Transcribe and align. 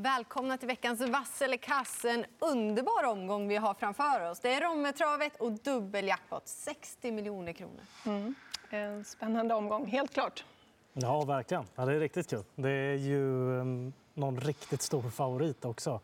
Välkomna 0.00 0.58
till 0.58 0.68
veckans 0.68 1.00
vass 1.00 1.42
eller 1.42 1.56
kass. 1.56 2.04
En 2.04 2.24
underbar 2.38 3.04
omgång 3.04 3.48
vi 3.48 3.56
har 3.56 3.74
framför 3.74 4.30
oss. 4.30 4.40
Det 4.40 4.54
är 4.54 4.60
Rommetravet 4.60 5.36
och 5.36 5.52
dubbeljackpot. 5.52 6.48
60 6.48 7.12
miljoner 7.12 7.52
kronor. 7.52 7.80
Mm. 8.06 8.34
En 8.70 9.04
spännande 9.04 9.54
omgång, 9.54 9.86
helt 9.86 10.14
klart. 10.14 10.44
Ja, 10.92 11.24
verkligen. 11.24 11.64
Ja, 11.74 11.84
det 11.84 11.92
är 11.92 12.00
riktigt 12.00 12.30
kul. 12.30 12.44
Det 12.54 12.70
är 12.70 12.94
ju 12.94 13.24
um, 13.58 13.92
någon 14.14 14.40
riktigt 14.40 14.82
stor 14.82 15.10
favorit 15.10 15.64
också. 15.64 16.00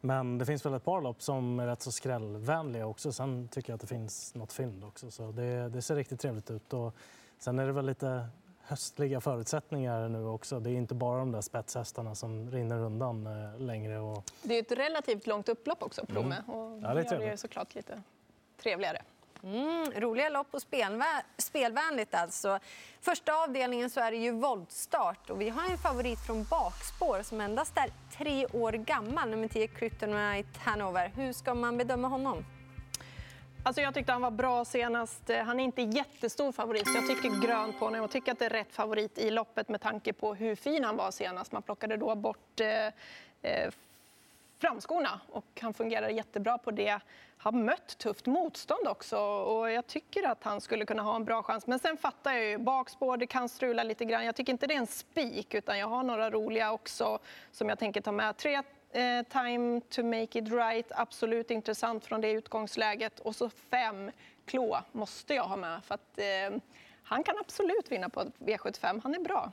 Men 0.00 0.38
det 0.38 0.46
finns 0.46 0.66
väl 0.66 0.74
ett 0.74 0.84
par 0.84 1.00
lopp 1.00 1.22
som 1.22 1.60
är 1.60 1.66
rätt 1.66 1.82
så 1.82 1.92
skrällvänliga 1.92 2.86
också. 2.86 3.12
Sen 3.12 3.48
tycker 3.48 3.72
jag 3.72 3.74
att 3.74 3.80
det 3.80 3.86
finns 3.86 4.34
något 4.34 4.52
fynd 4.52 4.84
också. 4.84 5.10
Så 5.10 5.32
det, 5.32 5.68
det 5.68 5.82
ser 5.82 5.94
riktigt 5.94 6.20
trevligt 6.20 6.50
ut. 6.50 6.72
Och 6.72 6.94
sen 7.38 7.58
är 7.58 7.66
det 7.66 7.72
väl 7.72 7.86
lite 7.86 8.26
höstliga 8.70 9.20
förutsättningar 9.20 10.08
nu 10.08 10.24
också. 10.24 10.60
Det 10.60 10.70
är 10.70 10.74
inte 10.74 10.94
bara 10.94 11.18
de 11.18 11.32
där 11.32 11.40
spetshästarna 11.40 12.14
som 12.14 12.50
rinner 12.50 12.78
undan 12.78 13.26
eh, 13.26 13.60
längre. 13.60 13.98
Och... 13.98 14.24
Det 14.42 14.54
är 14.54 14.62
ett 14.62 14.72
relativt 14.72 15.26
långt 15.26 15.48
upplopp 15.48 15.82
också, 15.82 16.06
Promme. 16.06 16.36
Mm. 16.48 16.60
Och 16.60 16.80
ja, 16.82 16.94
det, 16.94 17.02
gör 17.02 17.30
det 17.30 17.36
såklart 17.36 17.74
lite 17.74 18.02
trevligare. 18.62 19.02
Mm, 19.42 19.90
roliga 19.90 20.28
lopp 20.28 20.54
och 20.54 20.62
spelvänligt 21.38 22.14
alltså. 22.14 22.58
Första 23.00 23.32
avdelningen 23.34 23.90
så 23.90 24.00
är 24.00 24.10
det 24.10 24.16
ju 24.16 24.32
voltstart 24.32 25.30
och 25.30 25.40
vi 25.40 25.48
har 25.48 25.70
en 25.70 25.78
favorit 25.78 26.18
från 26.26 26.44
bakspår 26.44 27.22
som 27.22 27.40
endast 27.40 27.76
är 27.76 27.90
tre 28.16 28.46
år 28.46 28.72
gammal, 28.72 29.30
nummer 29.30 29.48
10 29.48 29.66
Kryptonite 29.66 30.60
Hanover. 30.60 31.12
Hur 31.14 31.32
ska 31.32 31.54
man 31.54 31.78
bedöma 31.78 32.08
honom? 32.08 32.44
Alltså 33.62 33.82
jag 33.82 33.94
tyckte 33.94 34.12
han 34.12 34.22
var 34.22 34.30
bra 34.30 34.64
senast. 34.64 35.30
Eh, 35.30 35.42
han 35.42 35.60
är 35.60 35.64
inte 35.64 35.82
jättestor 35.82 36.52
favorit, 36.52 36.88
så 36.88 36.98
jag 36.98 37.06
tycker 37.06 37.46
grönt 37.46 37.78
på 37.78 37.84
honom. 37.84 38.00
Jag 38.00 38.10
tycker 38.10 38.32
att 38.32 38.38
det 38.38 38.46
är 38.46 38.50
rätt 38.50 38.72
favorit 38.72 39.18
i 39.18 39.30
loppet 39.30 39.68
med 39.68 39.80
tanke 39.80 40.12
på 40.12 40.34
hur 40.34 40.54
fin 40.54 40.84
han 40.84 40.96
var 40.96 41.10
senast. 41.10 41.52
Man 41.52 41.62
plockade 41.62 41.96
då 41.96 42.14
bort 42.14 42.60
eh, 42.60 42.86
eh 43.42 43.70
framskorna 44.58 45.20
och 45.28 45.60
han 45.60 45.74
fungerar 45.74 46.08
jättebra 46.08 46.58
på 46.58 46.70
det. 46.70 47.00
Har 47.38 47.52
mött 47.52 47.98
tufft 47.98 48.26
motstånd 48.26 48.88
också 48.88 49.18
och 49.18 49.70
jag 49.70 49.86
tycker 49.86 50.28
att 50.28 50.44
han 50.44 50.60
skulle 50.60 50.86
kunna 50.86 51.02
ha 51.02 51.16
en 51.16 51.24
bra 51.24 51.42
chans. 51.42 51.66
Men 51.66 51.78
sen 51.78 51.96
fattar 51.96 52.32
jag 52.32 52.44
ju, 52.44 52.58
bakspår, 52.58 53.16
det 53.16 53.26
kan 53.26 53.48
strula 53.48 53.82
lite 53.82 54.04
grann. 54.04 54.24
Jag 54.24 54.36
tycker 54.36 54.52
inte 54.52 54.66
det 54.66 54.74
är 54.74 54.78
en 54.78 54.86
spik 54.86 55.54
utan 55.54 55.78
jag 55.78 55.86
har 55.86 56.02
några 56.02 56.30
roliga 56.30 56.72
också 56.72 57.18
som 57.52 57.68
jag 57.68 57.78
tänker 57.78 58.00
ta 58.00 58.12
med. 58.12 58.36
Tre 58.36 58.62
eh, 58.92 59.22
Time 59.22 59.80
to 59.80 60.02
make 60.02 60.38
it 60.38 60.48
right, 60.48 60.92
absolut 60.94 61.50
intressant 61.50 62.04
från 62.04 62.20
det 62.20 62.30
utgångsläget. 62.30 63.20
Och 63.20 63.36
så 63.36 63.50
fem, 63.50 64.10
Klå, 64.46 64.80
måste 64.92 65.34
jag 65.34 65.44
ha 65.44 65.56
med 65.56 65.84
för 65.84 65.94
att 65.94 66.18
eh, 66.18 66.60
han 67.02 67.22
kan 67.22 67.38
absolut 67.38 67.92
vinna 67.92 68.08
på 68.08 68.24
V75. 68.38 69.00
Han 69.02 69.14
är 69.14 69.20
bra. 69.20 69.50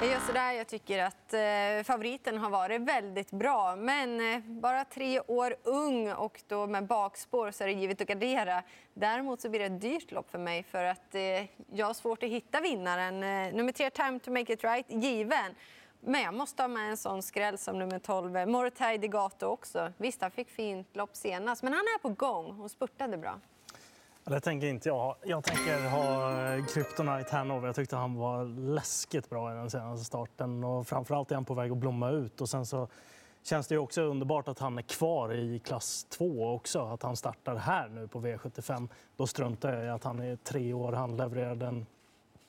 Jag 0.00 0.10
gör 0.10 0.20
sådär. 0.20 0.52
Jag 0.52 0.66
tycker 0.66 0.98
att 0.98 1.34
eh, 1.34 1.84
favoriten 1.84 2.38
har 2.38 2.50
varit 2.50 2.80
väldigt 2.80 3.30
bra. 3.30 3.76
Men 3.76 4.34
eh, 4.34 4.40
bara 4.40 4.84
tre 4.84 5.20
år 5.20 5.56
ung 5.62 6.12
och 6.12 6.40
då 6.48 6.66
med 6.66 6.86
bakspår 6.86 7.50
så 7.50 7.64
är 7.64 7.68
det 7.68 7.74
givet 7.74 8.00
att 8.00 8.08
gardera. 8.08 8.62
Däremot 8.94 9.40
så 9.40 9.48
blir 9.48 9.60
det 9.60 9.66
ett 9.66 9.80
dyrt 9.80 10.12
lopp 10.12 10.30
för 10.30 10.38
mig 10.38 10.62
för 10.62 10.84
att 10.84 11.14
eh, 11.14 11.44
jag 11.72 11.86
har 11.86 11.94
svårt 11.94 12.22
att 12.22 12.28
hitta 12.28 12.60
vinnaren. 12.60 13.22
Eh, 13.22 13.54
nummer 13.54 13.72
tre, 13.72 13.90
Time 13.90 14.18
to 14.18 14.30
make 14.30 14.52
it 14.52 14.64
right, 14.64 14.86
given. 14.90 15.54
Men 16.00 16.22
jag 16.22 16.34
måste 16.34 16.62
ha 16.62 16.68
med 16.68 16.90
en 16.90 16.96
sån 16.96 17.22
skräll 17.22 17.58
som 17.58 17.78
nummer 17.78 17.98
12, 17.98 18.36
eh, 18.36 18.46
Morotai 18.46 18.98
Degato 18.98 19.46
också. 19.46 19.92
Visst, 19.96 20.22
han 20.22 20.30
fick 20.30 20.48
fint 20.50 20.96
lopp 20.96 21.16
senast, 21.16 21.62
men 21.62 21.72
han 21.72 21.80
är 21.80 21.98
på 21.98 22.08
gång 22.08 22.60
och 22.60 22.70
spurtade 22.70 23.16
bra. 23.16 23.40
Det 24.24 24.40
tänker 24.40 24.66
inte 24.66 24.88
jag. 24.88 25.16
Jag 25.24 25.44
tänker 25.44 25.88
ha 25.90 26.32
eh, 26.54 26.66
Kryptonite 26.66 27.36
Hanover. 27.36 27.66
Jag 27.66 27.76
tyckte 27.76 27.96
han 27.96 28.14
var 28.14 28.44
läskigt 28.44 29.30
bra 29.30 29.52
i 29.52 29.56
den 29.56 29.70
senaste 29.70 30.04
starten. 30.04 30.64
Och 30.64 30.86
framförallt 30.88 31.30
är 31.30 31.34
han 31.34 31.44
på 31.44 31.54
väg 31.54 31.72
att 31.72 31.78
blomma 31.78 32.10
ut. 32.10 32.40
Och 32.40 32.48
sen 32.48 32.66
så 32.66 32.88
känns 33.42 33.66
det 33.66 33.78
också 33.78 34.02
underbart 34.02 34.48
att 34.48 34.58
han 34.58 34.78
är 34.78 34.82
kvar 34.82 35.34
i 35.34 35.58
klass 35.58 36.04
2 36.04 36.54
också. 36.54 36.80
Att 36.80 37.02
han 37.02 37.16
startar 37.16 37.56
här 37.56 37.88
nu 37.88 38.08
på 38.08 38.20
V75. 38.20 38.88
Då 39.16 39.26
struntar 39.26 39.72
jag 39.72 39.84
i 39.84 39.88
att 39.88 40.04
han 40.04 40.20
är 40.20 40.36
tre 40.36 40.72
år. 40.72 40.92
Han 40.92 41.16
levererade 41.16 41.66
en 41.66 41.86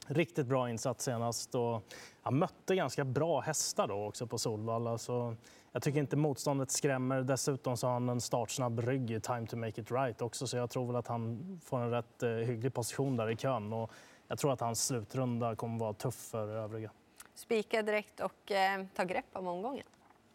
riktigt 0.09 0.47
bra 0.47 0.69
insats 0.69 1.05
senast. 1.05 1.55
Och 1.55 1.83
han 2.21 2.39
mötte 2.39 2.75
ganska 2.75 3.03
bra 3.05 3.39
hästar 3.39 3.87
då 3.87 4.05
också 4.05 4.27
på 4.27 4.37
Solvalla. 4.37 4.97
Så 4.97 5.35
jag 5.71 5.83
tycker 5.83 5.99
inte 5.99 6.15
motståndet 6.15 6.71
skrämmer. 6.71 7.21
Dessutom 7.21 7.77
så 7.77 7.87
har 7.87 7.93
han 7.93 8.09
en 8.09 8.21
startsnabb 8.21 8.79
rygg 8.79 9.11
i 9.11 9.19
Time 9.19 9.47
to 9.47 9.57
make 9.57 9.81
it 9.81 9.91
right 9.91 10.21
också. 10.21 10.47
Så 10.47 10.57
jag 10.57 10.69
tror 10.69 10.87
väl 10.87 10.95
att 10.95 11.07
han 11.07 11.59
får 11.65 11.79
en 11.79 11.91
rätt 11.91 12.23
eh, 12.23 12.29
hygglig 12.29 12.73
position 12.73 13.17
där 13.17 13.29
i 13.29 13.35
kön. 13.35 13.73
Och 13.73 13.91
jag 14.27 14.39
tror 14.39 14.53
att 14.53 14.59
hans 14.59 14.85
slutrunda 14.85 15.55
kommer 15.55 15.79
vara 15.79 15.93
tuff 15.93 16.15
för 16.15 16.47
övriga. 16.47 16.91
Spika 17.35 17.81
direkt 17.81 18.19
och 18.19 18.51
eh, 18.51 18.85
ta 18.95 19.03
grepp 19.03 19.25
om 19.33 19.47
omgången. 19.47 19.85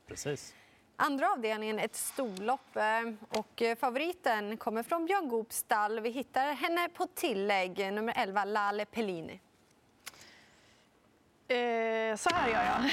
Precis. 0.06 0.54
Andra 0.96 1.32
avdelningen, 1.32 1.78
ett 1.78 1.96
storlopp. 1.96 2.76
Eh, 2.76 3.38
och 3.38 3.62
eh, 3.62 3.76
favoriten 3.76 4.56
kommer 4.56 4.82
från 4.82 5.06
Björn 5.06 5.28
Goops 5.28 5.56
stall. 5.56 6.00
Vi 6.00 6.10
hittar 6.10 6.52
henne 6.52 6.88
på 6.88 7.06
tillägg, 7.06 7.92
nummer 7.92 8.14
11, 8.16 8.44
Lale 8.44 8.84
Pellini. 8.84 9.40
Eh, 11.48 12.16
så 12.16 12.30
här 12.34 12.48
gör 12.48 12.64
jag. 12.64 12.90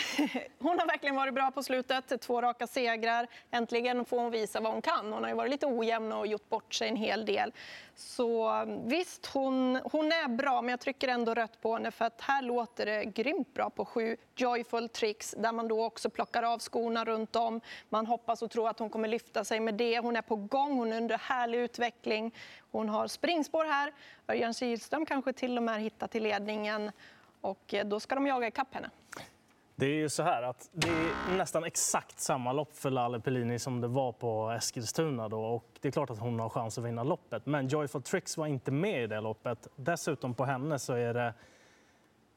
Hon 0.60 0.80
har 0.80 0.88
verkligen 0.88 1.16
varit 1.16 1.34
bra 1.34 1.52
på 1.52 1.64
slutet. 1.64 2.22
Två 2.22 2.42
raka 2.42 2.68
segrar. 2.68 3.28
Äntligen 3.52 4.06
får 4.06 4.20
hon 4.20 4.32
visa 4.32 4.60
vad 4.60 4.72
hon 4.72 4.82
kan. 4.82 5.14
Hon 5.14 5.24
har 5.24 5.34
varit 5.34 5.52
lite 5.52 5.66
ojämn 5.66 6.12
och 6.12 6.28
gjort 6.28 6.50
bort 6.50 6.74
sig 6.74 6.90
en 6.90 6.96
hel 6.96 7.26
del. 7.26 7.54
Så 7.96 8.50
mm, 8.50 8.88
visst, 8.88 9.26
hon, 9.26 9.80
hon 9.92 10.06
är 10.06 10.28
bra, 10.28 10.62
men 10.62 10.70
jag 10.70 10.80
trycker 10.80 11.08
ändå 11.08 11.34
rött 11.34 11.62
på 11.62 11.74
henne 11.74 11.92
för 11.92 12.06
att 12.06 12.22
här 12.22 12.42
låter 12.42 12.86
det 12.86 13.06
grymt 13.06 13.54
bra 13.54 13.70
på 13.70 13.86
sju 13.86 14.18
Joyful 14.36 14.90
Tricks 14.90 15.36
där 15.38 15.52
man 15.52 15.68
då 15.68 15.86
också 15.86 16.10
plockar 16.10 16.44
av 16.44 16.60
skorna 16.60 17.06
runt 17.06 17.36
om. 17.36 17.62
Man 17.90 18.06
hoppas 18.06 18.42
och 18.42 18.52
tror 18.52 18.70
att 18.70 18.80
hon 18.80 18.90
kommer 18.90 19.08
lyfta 19.08 19.44
sig 19.44 19.60
med 19.60 19.74
det. 19.74 20.00
Hon 20.00 20.16
är 20.16 20.22
på 20.22 20.36
gång, 20.36 20.78
hon 20.78 20.94
är 20.94 20.98
under 20.98 21.18
härlig 21.18 21.60
utveckling. 21.60 22.36
Hon 22.72 22.90
har 22.90 23.08
springspår 23.08 23.66
här. 23.66 23.94
Örjan 24.28 24.54
Kihlström 24.54 25.06
kanske 25.06 25.34
till 25.34 25.58
och 25.58 25.64
med 25.64 25.82
hittar 25.82 26.08
till 26.08 26.24
ledningen. 26.24 26.92
Och 27.42 27.74
eh, 27.74 27.88
då 27.88 28.00
ska 28.00 28.16
de 28.16 28.28
jaga 28.28 28.48
ikapp 28.48 28.74
henne. 28.74 28.90
Det 29.76 29.86
är 29.86 29.96
ju 29.96 30.10
så 30.10 30.24
här 30.24 30.44
att 30.44 30.70
det 30.72 30.88
är 30.88 31.38
nästan 31.38 31.64
exakt 31.64 32.20
samma 32.20 32.54
lopp 32.54 32.76
för 32.76 32.90
Lalle 32.90 33.20
Pellini 33.20 33.60
som 33.60 33.82
det 33.82 33.88
var 33.88 34.12
på 34.12 34.50
Eskilstuna. 34.50 35.30
Då. 35.30 35.42
Och 35.42 35.66
det 35.82 35.88
är 35.88 35.92
klart 35.92 36.10
att 36.10 36.20
hon 36.20 36.40
har 36.40 36.50
chans 36.50 36.78
att 36.78 36.84
vinna 36.84 37.04
loppet. 37.04 37.46
Men 37.46 37.68
Joyful 37.68 38.02
Tricks 38.02 38.38
var 38.38 38.48
inte 38.48 38.72
med 38.72 39.04
i 39.04 39.08
det 39.08 39.22
loppet. 39.22 39.68
Dessutom 39.76 40.34
på 40.34 40.46
henne 40.46 40.80
så 40.80 40.94
är 40.94 41.14
det 41.14 41.34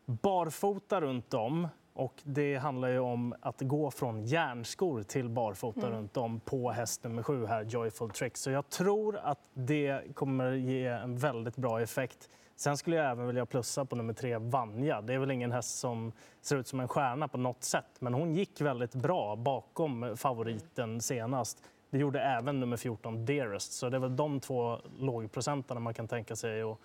barfota 0.06 1.00
runt 1.00 1.34
om. 1.34 1.68
Och 1.92 2.14
det 2.22 2.56
handlar 2.56 2.88
ju 2.88 2.98
om 2.98 3.34
att 3.40 3.60
gå 3.60 3.90
från 3.90 4.24
järnskor 4.24 5.02
till 5.02 5.28
barfota 5.28 5.80
mm. 5.80 5.92
runt 5.92 6.16
om 6.16 6.40
på 6.40 6.70
häst 6.70 7.04
nummer 7.04 7.22
sju, 7.22 7.46
här, 7.46 7.64
Joyful 7.64 8.10
Tricks. 8.10 8.40
Så 8.40 8.50
jag 8.50 8.68
tror 8.68 9.16
att 9.16 9.38
det 9.52 10.14
kommer 10.14 10.52
ge 10.52 10.86
en 10.86 11.16
väldigt 11.16 11.56
bra 11.56 11.80
effekt. 11.80 12.28
Sen 12.56 12.76
skulle 12.76 12.96
jag 12.96 13.10
även 13.10 13.26
vilja 13.26 13.46
plussa 13.46 13.84
på 13.84 13.96
nummer 13.96 14.12
tre, 14.12 14.38
Vanja. 14.38 15.00
Det 15.00 15.14
är 15.14 15.18
väl 15.18 15.30
ingen 15.30 15.52
häst 15.52 15.78
som 15.78 16.12
ser 16.40 16.56
ut 16.56 16.68
som 16.68 16.80
en 16.80 16.88
stjärna 16.88 17.28
på 17.28 17.38
något 17.38 17.64
sätt, 17.64 17.96
men 17.98 18.14
hon 18.14 18.34
gick 18.34 18.60
väldigt 18.60 18.94
bra 18.94 19.36
bakom 19.36 20.16
favoriten 20.16 21.00
senast. 21.00 21.62
Det 21.90 21.98
gjorde 21.98 22.20
även 22.20 22.60
nummer 22.60 22.76
14, 22.76 23.24
Dearest. 23.24 23.72
Så 23.72 23.88
det 23.88 23.96
är 23.96 24.00
väl 24.00 24.16
de 24.16 24.40
två 24.40 24.78
lågprocentarna 24.98 25.80
man 25.80 25.94
kan 25.94 26.08
tänka 26.08 26.36
sig 26.36 26.62
att 26.62 26.78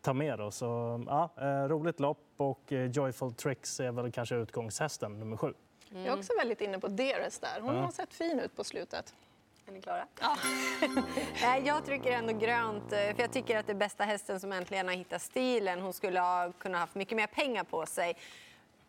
ta 0.00 0.12
med. 0.12 0.38
Då. 0.38 0.50
Så, 0.50 1.00
ja, 1.06 1.30
eh, 1.36 1.68
roligt 1.68 2.00
lopp 2.00 2.26
och 2.36 2.72
eh, 2.72 2.90
Joyful 2.90 3.32
Tricks 3.32 3.80
är 3.80 3.92
väl 3.92 4.12
kanske 4.12 4.34
utgångshästen, 4.34 5.18
nummer 5.18 5.36
sju. 5.36 5.54
Mm. 5.90 6.04
Jag 6.04 6.14
är 6.14 6.18
också 6.18 6.32
väldigt 6.38 6.60
inne 6.60 6.78
på 6.78 6.88
Dearest 6.88 7.40
där. 7.42 7.60
Hon 7.60 7.76
har 7.76 7.90
sett 7.90 8.14
fin 8.14 8.40
ut 8.40 8.56
på 8.56 8.64
slutet. 8.64 9.14
Är 9.66 9.72
ni 9.72 9.80
klara? 9.80 10.06
Ja. 10.20 10.36
jag 11.64 11.84
trycker 11.84 12.12
ändå 12.12 12.32
grönt, 12.32 12.92
eh, 12.92 12.98
för 12.98 13.20
jag 13.20 13.32
tycker 13.32 13.58
att 13.58 13.66
det 13.66 13.72
är 13.72 13.76
bästa 13.76 14.04
hästen 14.04 14.40
som 14.40 14.52
äntligen 14.52 14.88
har 14.88 14.94
hittat 14.94 15.22
stilen. 15.22 15.80
Hon 15.80 15.92
skulle 15.92 16.20
ha 16.20 16.52
kunnat 16.52 16.80
ha 16.80 16.88
mycket 16.92 17.16
mer 17.16 17.26
pengar 17.26 17.64
på 17.64 17.86
sig. 17.86 18.16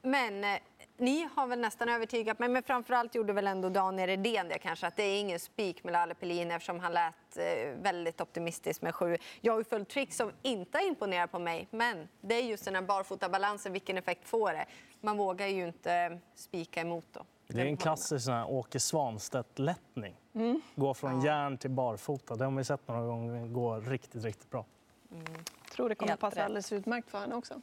Men 0.01 0.43
eh, 0.43 0.59
ni 0.97 1.29
har 1.35 1.47
väl 1.47 1.59
nästan 1.59 1.89
övertygat 1.89 2.39
mig, 2.39 2.49
men 2.49 2.63
framförallt 2.63 3.15
gjorde 3.15 3.33
väl 3.33 3.47
ändå 3.47 3.69
Daniel 3.69 4.07
Redén 4.07 4.47
det 4.47 4.59
kanske, 4.59 4.87
att 4.87 4.95
det 4.95 5.03
är 5.03 5.19
ingen 5.19 5.39
spik 5.39 5.83
med 5.83 5.93
Lalle 5.93 6.13
Pellin 6.13 6.51
eftersom 6.51 6.79
han 6.79 6.93
lät 6.93 7.37
eh, 7.37 7.69
väldigt 7.81 8.21
optimistisk 8.21 8.81
med 8.81 8.95
sju. 8.95 9.17
Jag 9.41 9.53
har 9.53 9.59
ju 9.59 9.63
följt 9.63 9.89
trick 9.89 10.13
som 10.13 10.31
inte 10.41 10.79
imponerar 10.79 11.27
på 11.27 11.39
mig, 11.39 11.67
men 11.71 12.07
det 12.21 12.35
är 12.35 12.43
just 12.43 12.65
den 12.65 12.75
här 12.75 12.81
barfotabalansen, 12.81 13.73
vilken 13.73 13.97
effekt 13.97 14.27
får 14.27 14.53
det? 14.53 14.65
Man 15.01 15.17
vågar 15.17 15.47
ju 15.47 15.67
inte 15.67 16.19
spika 16.35 16.81
emot 16.81 17.05
då. 17.11 17.25
Det 17.47 17.61
är 17.61 17.65
en 17.65 17.77
klassisk 17.77 18.25
sån 18.25 18.43
Åke 18.43 18.79
Svanstedt-lättning. 18.79 20.15
Mm. 20.33 20.61
Gå 20.75 20.93
från 20.93 21.21
ja. 21.21 21.25
järn 21.25 21.57
till 21.57 21.69
barfota. 21.69 22.35
Det 22.35 22.45
har 22.45 22.51
vi 22.51 22.63
sett 22.63 22.87
några 22.87 23.01
gånger 23.01 23.47
gå 23.47 23.79
riktigt, 23.79 24.23
riktigt 24.23 24.49
bra. 24.49 24.65
Mm. 25.11 25.25
Tror 25.71 25.89
det 25.89 25.95
kommer 25.95 26.13
att 26.13 26.19
passa 26.19 26.43
alldeles 26.43 26.71
utmärkt 26.71 27.09
för 27.09 27.19
henne 27.19 27.35
också. 27.35 27.61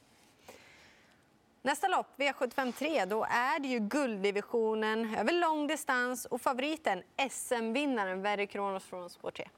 Nästa 1.62 1.88
lopp, 1.88 2.06
V753, 2.17 3.06
då 3.06 3.25
är 3.25 3.58
det 3.58 3.69
ju 3.69 3.79
gulddivisionen 3.79 5.14
över 5.14 5.32
lång 5.32 5.67
distans 5.67 6.25
och 6.25 6.40
favoriten 6.40 7.02
SM-vinnaren 7.31 8.23
Verry 8.23 8.46
Kronos 8.46 8.84
från 8.84 9.11
spår 9.11 9.31
3. 9.31 9.49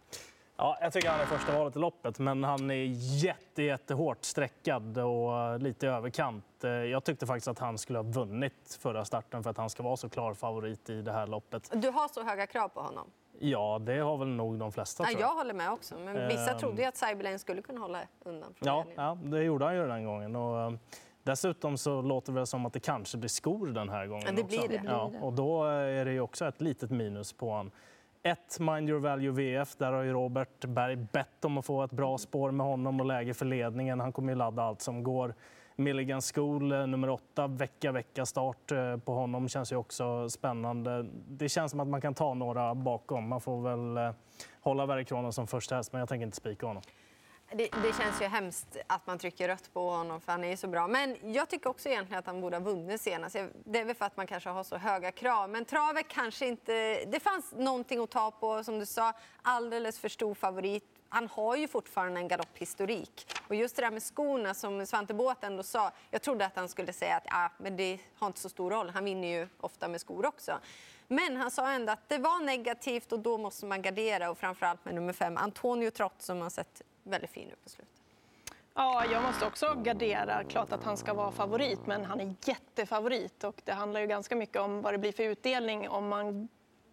Ja, 0.57 0.79
jag 0.81 0.93
tycker 0.93 1.11
han 1.11 1.21
är 1.21 1.25
första 1.25 1.59
valet 1.59 1.77
i 1.77 1.79
loppet, 1.79 2.19
men 2.19 2.45
han 2.45 2.71
är 2.71 2.85
jätte, 3.25 3.63
jättehårt 3.63 4.25
streckad 4.25 4.99
och 4.99 5.61
lite 5.61 5.87
i 5.87 5.89
överkant. 5.89 6.65
Eh, 6.65 6.71
jag 6.71 7.05
tyckte 7.05 7.27
faktiskt 7.27 7.49
att 7.49 7.59
han 7.59 7.79
skulle 7.79 7.99
ha 7.99 8.03
vunnit 8.05 8.79
förra 8.81 9.05
starten 9.05 9.43
för 9.43 9.51
att 9.51 9.57
han 9.57 9.71
ska 9.71 9.83
vara 9.83 9.97
så 9.97 10.09
klar 10.09 10.35
favorit 10.35 10.91
i 10.91 11.03
det 11.03 11.13
här 11.13 11.27
loppet. 11.27 11.71
Du 11.83 11.89
har 11.91 12.09
så 12.09 12.23
höga 12.23 12.47
krav 12.47 12.69
på 12.69 12.81
honom? 12.81 13.11
Ja, 13.39 13.79
det 13.79 13.99
har 13.99 14.17
väl 14.17 14.29
nog 14.29 14.59
de 14.59 14.73
flesta. 14.73 15.03
Ja, 15.05 15.09
tror 15.09 15.21
jag 15.21 15.35
håller 15.35 15.55
med 15.55 15.71
också, 15.73 15.99
men 15.99 16.29
vissa 16.29 16.51
Ehm. 16.53 16.59
trodde 16.59 16.83
ju 16.83 16.89
att 16.89 16.97
Cyberlane 16.97 17.39
skulle 17.39 17.63
kunna 17.63 17.81
hålla 17.81 17.99
undan 18.25 18.55
från 18.55 18.67
Ja, 18.69 18.85
ja, 18.95 19.19
det 19.23 19.43
gjorde 19.43 19.65
han 19.65 19.75
ju 19.77 19.87
den 19.89 20.05
gången. 20.05 20.37
Och, 20.37 20.61
eh, 20.61 20.73
dessutom 21.23 21.79
så 21.79 22.03
låter 22.03 22.33
det 22.33 22.47
som 22.47 22.67
att 22.67 22.73
det 22.73 22.81
kanske 22.81 23.19
blir 23.19 23.29
skor 23.29 23.67
den 23.67 23.89
här 23.89 24.07
gången 24.07 24.25
Ja, 24.27 24.33
det 24.33 24.45
blir 24.45 24.59
också. 24.59 24.69
det. 24.69 24.83
Ja, 24.85 25.11
och 25.21 25.33
då 25.33 25.65
är 25.65 26.05
det 26.05 26.13
ju 26.13 26.21
också 26.21 26.47
ett 26.47 26.61
litet 26.61 26.91
minus 26.91 27.33
på 27.33 27.53
han. 27.53 27.71
Ett 28.27 28.61
Mind 28.61 28.89
Your 28.89 29.01
Value 29.01 29.31
VF, 29.31 29.77
där 29.77 29.93
har 29.93 30.03
ju 30.03 30.13
Robert 30.13 30.65
Berg 30.65 30.97
bett 30.97 31.45
om 31.45 31.59
att 31.59 31.67
få 31.67 31.83
ett 31.83 31.91
bra 31.91 32.19
spår 32.19 32.51
med 32.51 32.67
honom 32.67 33.01
och 33.01 33.07
läge 33.07 33.35
för 33.35 33.47
ledningen. 33.47 34.01
Han 34.01 34.13
kommer 34.13 34.33
ju 34.33 34.39
ladda 34.39 34.63
allt 34.63 34.81
som 34.81 35.03
går. 35.03 35.35
Milligan 35.77 36.21
School, 36.21 36.73
eh, 36.73 36.87
nummer 36.87 37.11
åtta, 37.11 37.47
vecka, 37.47 37.93
vecka 37.93 38.27
start 38.27 38.73
eh, 38.73 38.97
på 38.97 39.15
honom 39.15 39.49
känns 39.49 39.73
ju 39.73 39.77
också 39.77 40.29
spännande. 40.29 41.07
Det 41.29 41.49
känns 41.49 41.71
som 41.71 41.81
att 41.81 41.89
man 41.89 42.01
kan 42.01 42.15
ta 42.15 42.35
några 42.35 42.75
bakom. 42.75 43.29
Man 43.29 43.41
får 43.41 43.63
väl 43.63 43.97
eh, 43.97 44.15
hålla 44.61 44.87
Verikronen 44.87 45.33
som 45.33 45.47
första 45.47 45.77
häst, 45.77 45.93
men 45.93 45.99
jag 45.99 46.09
tänker 46.09 46.27
inte 46.27 46.37
spika 46.37 46.67
honom. 46.67 46.83
Det, 47.53 47.69
det 47.83 47.97
känns 47.99 48.23
ju 48.23 48.27
hemskt 48.27 48.77
att 48.87 49.07
man 49.07 49.19
trycker 49.19 49.49
rött 49.49 49.73
på 49.73 49.91
honom 49.91 50.21
för 50.21 50.33
han 50.33 50.45
är 50.45 50.49
ju 50.49 50.57
så 50.57 50.69
bra. 50.69 50.87
Men 50.87 51.33
jag 51.33 51.49
tycker 51.49 51.71
också 51.71 51.89
egentligen 51.89 52.19
att 52.19 52.27
han 52.27 52.41
borde 52.41 52.57
ha 52.57 52.65
vunnit 52.65 53.01
senast. 53.01 53.37
Det 53.65 53.79
är 53.79 53.85
väl 53.85 53.97
för 53.97 54.05
att 54.05 54.17
man 54.17 54.27
kanske 54.27 54.51
har 54.51 54.65
så 54.65 54.77
höga 54.77 55.13
krav. 55.13 55.51
Men 55.51 55.65
travet 55.65 56.09
kanske 56.09 56.47
inte... 56.47 57.05
Det 57.05 57.21
fanns 57.21 57.53
någonting 57.53 58.03
att 58.03 58.11
ta 58.11 58.31
på, 58.31 58.65
som 58.65 58.79
du 58.79 58.87
sa. 58.87 59.13
Alldeles 59.43 59.99
för 59.99 60.09
stor 60.09 60.35
favorit. 60.35 60.85
Han 61.09 61.29
har 61.29 61.57
ju 61.57 61.69
fortfarande 61.69 62.21
en 62.21 62.29
galopphistorik. 62.29 63.27
Och 63.49 63.55
just 63.55 63.77
det 63.77 63.83
där 63.83 63.91
med 63.91 64.03
skorna 64.03 64.55
som 64.55 64.87
Svante 64.87 65.15
Båth 65.15 65.47
ändå 65.47 65.63
sa. 65.63 65.93
Jag 66.11 66.23
trodde 66.23 66.47
att 66.47 66.57
han 66.57 66.69
skulle 66.69 66.93
säga 66.93 67.17
att 67.17 67.27
ah, 67.27 67.49
men 67.59 67.77
det 67.77 67.99
har 68.15 68.27
inte 68.27 68.41
så 68.41 68.49
stor 68.49 68.71
roll. 68.71 68.91
Han 68.91 69.05
vinner 69.05 69.29
ju 69.29 69.49
ofta 69.61 69.89
med 69.89 70.01
skor 70.01 70.27
också. 70.27 70.59
Men 71.09 71.37
han 71.37 71.51
sa 71.51 71.71
ändå 71.71 71.93
att 71.93 72.09
det 72.09 72.19
var 72.19 72.45
negativt 72.45 73.13
och 73.13 73.19
då 73.19 73.39
måste 73.39 73.67
man 73.67 73.83
gardera. 73.83 74.31
Och 74.31 74.39
framförallt 74.39 74.85
med 74.85 74.95
nummer 74.95 75.13
fem, 75.13 75.37
Antonio 75.37 75.91
Trott 75.91 76.23
som 76.23 76.41
har 76.41 76.51
sett 76.51 76.83
väldigt 77.05 77.31
fin 77.31 77.51
ut 77.51 77.65
på 77.65 77.71
slutet. 77.71 77.95
Ja, 78.75 79.05
jag 79.13 79.23
måste 79.23 79.47
också 79.47 79.75
gardera. 79.75 80.45
Klart 80.45 80.73
att 80.73 80.85
han 80.85 80.97
ska 80.97 81.15
vara 81.15 81.33
favorit, 81.33 81.87
men 81.87 82.05
han 82.05 82.21
är 82.21 82.35
jättefavorit. 82.45 83.45
Och 83.45 83.61
det 83.65 83.73
handlar 83.73 84.01
ju 84.01 84.07
ganska 84.07 84.37
mycket 84.37 84.63
om 84.63 84.83
vad 84.83 84.95
det 84.95 84.99
blir 84.99 85.13
för 85.13 85.23
utdelning 85.23 85.89
om 85.89 86.09
man 86.09 86.49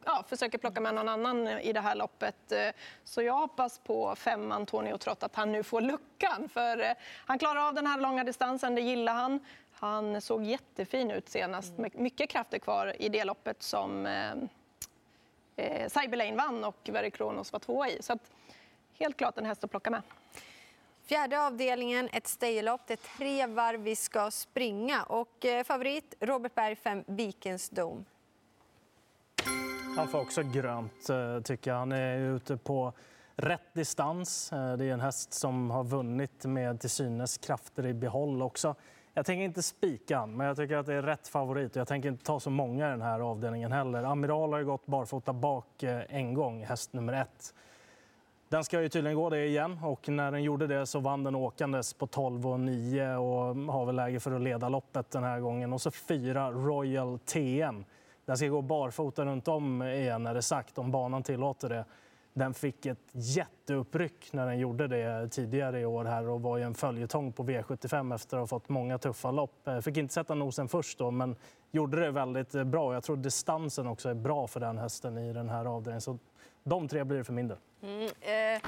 ja, 0.06 0.24
försöker 0.28 0.58
plocka 0.58 0.82
med 0.82 0.94
någon 0.96 1.10
annan 1.10 1.48
i 1.48 1.74
det 1.74 1.80
här 1.80 1.96
loppet. 1.96 2.52
Eh, 2.52 2.70
Så 3.04 3.22
jag 3.22 3.34
hoppas 3.34 3.80
på 3.80 4.16
fem 4.16 4.52
Antonio 4.52 4.98
Trott, 4.98 5.24
att 5.24 5.36
han 5.36 5.52
nu 5.52 5.64
får 5.64 5.82
luckan. 5.82 6.50
För 6.50 6.82
eh, 6.82 6.92
han 7.26 7.40
klarar 7.40 7.68
av 7.68 7.74
den 7.74 7.88
här 7.88 8.00
långa 8.02 8.24
distansen, 8.24 8.76
det 8.76 8.82
gillar 8.82 9.14
han. 9.14 9.40
Han 9.74 10.22
såg 10.22 10.44
jättefin 10.44 11.12
ut 11.12 11.30
senast, 11.30 11.78
med 11.78 12.00
mycket 12.00 12.30
krafter 12.30 12.60
kvar 12.60 13.02
i 13.02 13.10
det 13.10 13.24
loppet 13.24 13.64
som 13.64 14.06
eh, 14.06 14.32
eh, 15.56 15.90
Cyberlane 15.90 16.36
vann 16.36 16.64
och 16.64 16.90
Very 16.92 17.12
Kronos 17.12 17.52
var 17.54 17.60
tvåa 17.60 17.90
i. 17.90 18.02
Så 18.02 18.14
att, 18.14 18.32
helt 19.00 19.18
klart 19.18 19.38
en 19.38 19.46
häst 19.46 19.64
att 19.64 19.72
plocka 19.72 19.90
med. 19.90 20.02
Fjärde 21.06 21.46
avdelningen, 21.46 22.10
ett 22.14 22.28
staylopp. 22.28 22.82
Det 22.88 22.94
är 22.94 23.18
tre 23.18 23.48
varv 23.48 23.80
vi 23.82 23.96
ska 23.96 24.32
springa. 24.32 25.04
Och 25.04 25.46
eh, 25.46 25.64
favorit, 25.64 26.16
Robert 26.20 26.56
Berg 26.56 26.76
5, 26.76 27.04
Vikens 27.08 27.70
Dome. 27.70 28.04
Han 29.98 30.08
får 30.08 30.20
också 30.20 30.42
grönt, 30.44 31.10
eh, 31.10 31.40
tycker 31.44 31.72
jag. 31.72 31.78
Han 31.78 31.92
är 31.92 32.18
ute 32.20 32.58
på 32.58 32.94
rätt 33.36 33.74
distans. 33.74 34.54
Eh, 34.54 34.74
Det 34.78 34.86
är 34.86 34.94
en 34.94 35.00
häst 35.02 35.34
som 35.34 35.72
har 35.72 35.84
vunnit 35.84 36.46
med 36.46 36.80
till 36.82 36.90
synes 36.90 37.38
krafter 37.38 37.86
i 37.86 37.94
behåll 37.94 38.42
också. 38.42 38.76
Jag 39.14 39.26
tänker 39.26 39.44
inte 39.44 39.64
spika 39.64 40.18
han, 40.18 40.38
men 40.38 40.48
jag 40.48 40.58
tycker 40.58 40.78
att 40.78 40.86
det 40.86 40.94
är 40.94 41.02
rätt 41.02 41.28
favorit. 41.28 41.76
Jag 41.76 41.88
tänker 41.88 42.10
inte 42.10 42.26
ta 42.26 42.40
så 42.40 42.50
många 42.50 42.88
i 42.88 42.92
den 42.92 43.02
här 43.02 43.20
avdelningen 43.20 43.72
heller. 43.72 44.04
Amiral 44.04 44.52
har 44.52 44.60
ju 44.60 44.66
gått 44.66 44.86
barfota 44.86 45.34
bak 45.34 45.84
en 46.10 46.34
gång, 46.34 46.64
häst 46.66 46.94
nummer 46.94 47.14
ett. 47.14 47.54
Den 48.52 48.64
ska 48.64 48.82
ju 48.82 48.90
tydligen 48.90 49.18
gå 49.18 49.30
det 49.30 49.46
igen 49.46 49.80
och 49.84 50.10
när 50.10 50.32
den 50.32 50.44
gjorde 50.44 50.68
det 50.68 50.86
så 50.86 51.00
vann 51.00 51.24
den 51.24 51.36
åkandes 51.36 51.94
på 51.94 52.08
12 52.08 52.48
och 52.48 52.60
9 52.60 53.16
och 53.16 53.56
har 53.56 53.86
väl 53.86 53.96
läge 53.96 54.20
för 54.20 54.32
att 54.32 54.42
leda 54.42 54.70
loppet 54.70 55.12
den 55.12 55.24
här 55.24 55.40
gången. 55.40 55.74
Och 55.74 55.82
så 55.82 55.92
fyra 55.92 56.52
Royal 56.52 57.20
TM. 57.20 57.86
Den 58.26 58.38
ska 58.38 58.48
gå 58.48 58.62
barfota 58.62 59.26
runt 59.26 59.48
om 59.48 59.84
igen 59.84 60.28
är 60.28 60.34
det 60.34 60.42
sagt 60.42 60.78
om 60.78 60.92
banan 60.92 61.24
tillåter 61.24 61.70
det. 61.70 61.86
Den 62.34 62.54
fick 62.54 62.86
ett 62.86 63.10
jätteuppryck 63.12 64.34
när 64.34 64.46
den 64.46 64.60
gjorde 64.60 64.88
det 64.88 65.30
tidigare 65.30 65.80
i 65.80 65.86
år 65.86 66.06
här 66.06 66.30
och 66.30 66.42
var 66.42 66.58
ju 66.58 66.64
en 66.64 66.74
följetong 66.74 67.32
på 67.32 67.44
V75 67.44 68.16
efter 68.16 68.38
att 68.38 68.42
ha 68.42 68.48
fått 68.48 68.70
många 68.70 68.98
tuffa 68.98 69.32
lopp. 69.32 69.68
Eh, 69.68 69.80
fick 69.80 69.98
inte 69.98 70.14
sätta 70.14 70.36
nosen 70.36 70.68
först 70.68 70.98
då, 70.98 71.12
men 71.12 71.36
gjorde 71.72 72.00
det 72.00 72.12
väldigt 72.12 72.52
bra. 72.52 72.94
Jag 72.94 73.04
tror 73.04 73.18
distansen 73.18 73.88
också 73.88 74.10
är 74.10 74.14
bra 74.14 74.48
för 74.48 74.60
den 74.60 74.78
hästen 74.78 75.18
i 75.18 75.34
den 75.34 75.50
här 75.50 75.66
avdelningen. 75.66 76.02
Så 76.02 76.18
de 76.64 76.88
tre 76.88 77.04
blir 77.04 77.18
det 77.18 77.24
för 77.24 77.34
min 77.34 77.48
del. 77.48 77.58
Mm, 77.84 78.10
eh, 78.22 78.62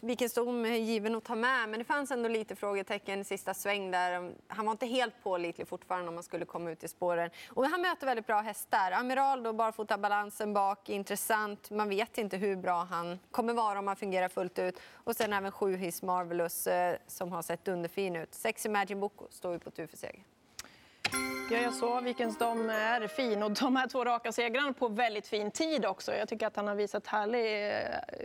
Vikens 0.00 0.36
är 0.38 0.76
given 0.76 1.14
att 1.14 1.24
ta 1.24 1.34
med, 1.34 1.68
men 1.68 1.78
det 1.78 1.84
fanns 1.84 2.10
ändå 2.10 2.28
lite 2.28 2.56
frågetecken 2.56 3.20
i 3.20 3.24
sista 3.24 3.54
sväng 3.54 3.90
där. 3.90 4.32
Han 4.48 4.66
var 4.66 4.72
inte 4.72 4.86
helt 4.86 5.14
pålitlig 5.22 5.68
fortfarande 5.68 6.08
om 6.08 6.14
man 6.14 6.24
skulle 6.24 6.44
komma 6.44 6.70
ut 6.70 6.84
i 6.84 6.88
spåren. 6.88 7.30
Och 7.48 7.66
han 7.66 7.80
möter 7.80 8.06
väldigt 8.06 8.26
bra 8.26 8.40
hästar. 8.40 8.92
Amiral 8.92 9.42
då, 9.42 9.52
barfota 9.52 9.98
balansen 9.98 10.52
bak, 10.52 10.88
intressant. 10.88 11.70
Man 11.70 11.88
vet 11.88 12.18
inte 12.18 12.36
hur 12.36 12.56
bra 12.56 12.84
han 12.90 13.18
kommer 13.30 13.54
vara 13.54 13.78
om 13.78 13.86
han 13.86 13.96
fungerar 13.96 14.28
fullt 14.28 14.58
ut. 14.58 14.80
Och 14.92 15.16
sen 15.16 15.32
även 15.32 15.52
sju 15.52 15.76
His 15.76 16.02
Marvelous 16.02 16.66
eh, 16.66 16.96
som 17.06 17.32
har 17.32 17.42
sett 17.42 17.68
underfin 17.68 18.16
ut. 18.16 18.34
Sex 18.34 18.66
Imagine 18.66 19.00
Boko 19.00 19.26
står 19.30 19.52
ju 19.52 19.58
på 19.58 19.70
tur 19.70 19.86
för 19.86 19.96
seger. 19.96 20.22
Ja, 21.50 21.58
jag 21.58 21.74
såg 21.74 22.04
Vikens 22.04 22.38
dom 22.38 22.70
är 22.70 23.06
fin 23.06 23.42
och 23.42 23.50
de 23.50 23.76
här 23.76 23.86
två 23.86 24.04
raka 24.04 24.32
segrarna 24.32 24.72
på 24.72 24.88
väldigt 24.88 25.26
fin 25.26 25.50
tid 25.50 25.86
också. 25.86 26.14
Jag 26.14 26.28
tycker 26.28 26.46
att 26.46 26.56
han 26.56 26.66
har 26.66 26.74
visat 26.74 27.06
härlig 27.06 27.68
eh, 27.68 27.84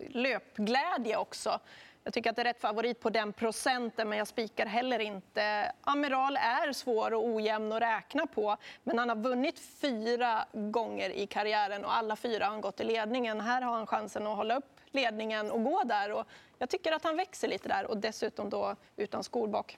löpglädje 0.09 1.17
också. 1.17 1.59
Jag 2.03 2.13
tycker 2.13 2.29
att 2.29 2.35
det 2.35 2.41
är 2.41 2.43
rätt 2.43 2.61
favorit 2.61 2.99
på 2.99 3.09
den 3.09 3.33
procenten, 3.33 4.09
men 4.09 4.17
jag 4.17 4.27
spikar 4.27 4.65
heller 4.65 4.99
inte. 4.99 5.71
Amiral 5.81 6.37
är 6.37 6.73
svår 6.73 7.13
och 7.13 7.27
ojämn 7.27 7.71
att 7.71 7.81
räkna 7.81 8.27
på, 8.27 8.57
men 8.83 8.99
han 8.99 9.09
har 9.09 9.15
vunnit 9.15 9.59
fyra 9.59 10.45
gånger 10.53 11.09
i 11.09 11.27
karriären 11.27 11.85
och 11.85 11.95
alla 11.95 12.15
fyra 12.15 12.45
har 12.45 12.51
han 12.51 12.61
gått 12.61 12.79
i 12.79 12.83
ledningen. 12.83 13.41
Här 13.41 13.61
har 13.61 13.73
han 13.73 13.87
chansen 13.87 14.27
att 14.27 14.37
hålla 14.37 14.57
upp 14.57 14.79
ledningen 14.91 15.51
och 15.51 15.63
gå 15.63 15.83
där. 15.83 16.11
Och 16.11 16.27
jag 16.57 16.69
tycker 16.69 16.91
att 16.91 17.03
han 17.03 17.17
växer 17.17 17.47
lite 17.47 17.67
där 17.67 17.85
och 17.85 17.97
dessutom 17.97 18.49
då 18.49 18.75
utan 18.95 19.23
skor 19.23 19.47
bak. 19.47 19.77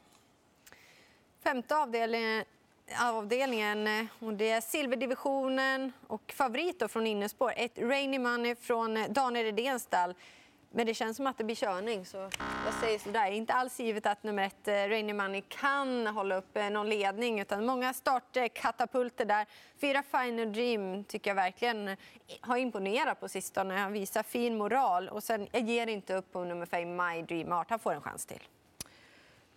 Femte 1.44 1.76
avdelningen, 1.76 2.46
avdelningen 3.00 3.88
eh, 3.88 4.06
och 4.20 4.34
det 4.34 4.50
är 4.50 4.62
silverdivisionen 4.62 5.92
och 6.08 6.34
favorit 6.38 6.84
från 6.92 7.08
innerspår. 7.08 7.54
Ett 7.56 7.78
Rainy 7.78 8.20
Money 8.20 8.56
från 8.56 8.98
eh, 8.98 9.10
Daniel 9.10 9.46
Redéns 9.46 9.84
stall. 9.84 10.14
Men 10.74 10.86
det 10.86 10.94
känns 10.94 11.18
som 11.18 11.28
att 11.28 11.38
det 11.38 11.44
blir 11.44 11.56
körning, 11.56 12.06
så 12.06 12.18
jag 12.66 12.74
säger 12.82 13.00
sådär. 13.00 13.32
Inte 13.32 13.54
alls 13.54 13.80
givet 13.80 14.06
att 14.06 14.24
nummer 14.24 14.44
ett, 14.44 14.68
eh, 14.68 14.74
Rainy 14.74 15.14
Money, 15.14 15.42
kan 15.48 16.08
hålla 16.08 16.36
upp 16.36 16.56
någon 16.72 16.90
ledning. 16.90 17.40
Utan 17.40 17.66
många 17.66 17.94
startkatapulter 17.94 19.26
där. 19.26 19.46
Fyra 19.82 20.04
Final 20.04 20.54
Dream 20.54 21.04
tycker 21.04 21.30
jag 21.30 21.36
verkligen 21.36 21.98
har 22.42 22.58
imponerat 22.58 23.20
på 23.20 23.30
sistone. 23.30 23.74
Han 23.74 23.94
visar 23.94 24.24
fin 24.24 24.58
moral. 24.58 25.10
Och 25.10 25.24
sen, 25.24 25.48
jag 25.52 25.62
ger 25.62 25.88
inte 25.88 26.16
upp 26.16 26.32
på 26.32 26.44
nummer 26.44 26.66
fem, 26.66 26.96
My 26.96 27.22
Dream 27.22 27.52
Art. 27.52 27.70
Han 27.70 27.80
får 27.80 27.94
en 27.94 28.02
chans 28.02 28.26
till. 28.26 28.42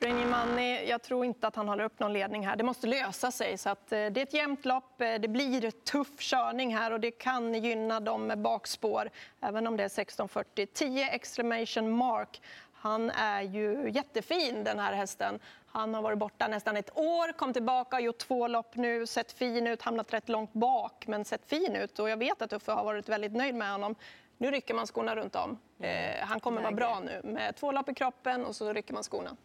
Money, 0.01 0.85
jag 0.89 1.03
tror 1.03 1.25
inte 1.25 1.47
att 1.47 1.57
han 1.57 1.69
håller 1.69 1.85
upp 1.85 2.01
någon 2.01 2.13
ledning 2.13 2.47
här. 2.47 2.57
Det 2.57 2.65
måste 2.65 2.87
lösa 2.87 3.31
sig. 3.31 3.59
Så 3.59 3.71
att, 3.71 3.93
eh, 3.93 4.07
det 4.07 4.21
är 4.21 4.23
ett 4.23 4.35
jämnt 4.35 4.65
lopp. 4.65 5.01
Eh, 5.01 5.15
Det 5.15 5.29
blir 5.29 5.71
tuff 5.71 6.19
körning 6.19 6.77
här 6.77 6.91
och 6.93 7.01
det 7.01 7.11
kan 7.11 7.55
gynna 7.55 8.01
dem 8.01 8.27
med 8.27 8.39
bakspår. 8.39 9.11
Även 9.41 9.67
om 9.67 9.77
det 9.77 9.85
är 9.85 9.89
16.40. 9.89 10.67
10 10.67 11.11
Exclamation 11.11 11.91
Mark. 11.97 12.43
Han 12.73 13.11
är 13.11 13.43
ju 13.43 13.91
jättefin 13.91 14.65
den 14.65 14.79
här 14.79 14.93
hästen. 14.93 15.39
Han 15.67 15.95
har 15.95 16.03
varit 16.03 16.19
borta 16.19 16.49
nästan 16.49 16.77
ett 16.77 16.99
år, 16.99 17.33
kom 17.33 17.53
tillbaka, 17.53 18.01
gjort 18.01 18.19
två 18.19 18.49
lopp 18.49 18.77
nu, 18.77 19.07
sett 19.07 19.33
fin 19.33 19.67
ut, 19.67 19.83
hamnat 19.83 20.13
rätt 20.13 20.29
långt 20.29 20.53
bak, 20.53 21.05
men 21.07 21.25
sett 21.25 21.47
fin 21.47 21.77
ut. 21.77 21.99
Och 21.99 22.09
jag 22.11 22.17
vet 22.17 22.43
att 22.43 22.53
Uffe 22.53 22.73
har 22.73 22.85
varit 22.85 23.09
väldigt 23.09 23.33
nöjd 23.33 23.55
med 23.55 23.71
honom. 23.73 23.95
Nu 24.39 24.51
rycker 24.51 24.75
man 24.75 24.87
skorna 24.87 25.17
runt 25.17 25.37
om. 25.37 25.59
Eh, 25.81 26.21
han 26.27 26.41
kommer 26.41 26.63
vara 26.63 26.73
bra 26.73 27.01
nu 27.01 27.21
med 27.25 27.57
två 27.57 27.73
lopp 27.73 27.89
i 27.89 27.95
kroppen 27.95 28.45
och 28.45 28.57
så 28.57 28.73
rycker 28.73 28.95
man 28.95 29.03
skorna. 29.03 29.37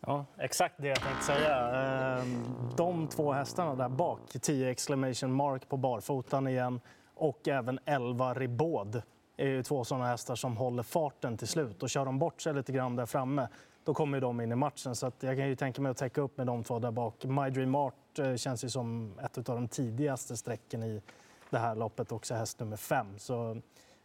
Ja, 0.00 0.26
exakt 0.38 0.74
det 0.78 0.88
jag 0.88 1.00
tänkte 1.00 1.24
säga. 1.24 1.56
Ehm, 1.56 2.44
de 2.76 3.08
två 3.08 3.32
hästarna 3.32 3.74
där 3.74 3.88
bak, 3.88 4.20
10 4.42 4.70
exclamation 4.70 5.32
mark 5.32 5.68
på 5.68 5.76
barfotan 5.76 6.48
igen 6.48 6.80
och 7.14 7.48
även 7.48 7.78
11 7.84 8.34
Ribaud 8.34 9.02
är 9.36 9.46
ju 9.46 9.62
två 9.62 9.84
sådana 9.84 10.06
hästar 10.06 10.34
som 10.34 10.56
håller 10.56 10.82
farten 10.82 11.36
till 11.36 11.48
slut. 11.48 11.82
Och 11.82 11.90
kör 11.90 12.04
de 12.04 12.18
bort 12.18 12.40
sig 12.40 12.54
lite 12.54 12.72
grann 12.72 12.96
där 12.96 13.06
framme, 13.06 13.48
då 13.84 13.94
kommer 13.94 14.16
ju 14.16 14.20
de 14.20 14.40
in 14.40 14.52
i 14.52 14.56
matchen. 14.56 14.94
Så 14.94 15.06
att 15.06 15.22
jag 15.22 15.36
kan 15.36 15.48
ju 15.48 15.56
tänka 15.56 15.82
mig 15.82 15.90
att 15.90 15.96
täcka 15.96 16.20
upp 16.20 16.38
med 16.38 16.46
de 16.46 16.64
två 16.64 16.78
där 16.78 16.90
bak. 16.90 17.24
My 17.24 17.50
Dream 17.50 17.74
Art 17.74 18.18
eh, 18.18 18.34
känns 18.34 18.64
ju 18.64 18.68
som 18.68 19.18
ett 19.24 19.48
av 19.48 19.54
de 19.54 19.68
tidigaste 19.68 20.36
strecken 20.36 20.82
i 20.82 21.02
det 21.50 21.58
här 21.58 21.74
loppet, 21.74 22.12
också 22.12 22.34
häst 22.34 22.60
nummer 22.60 22.76
fem. 22.76 23.18
Så 23.18 23.60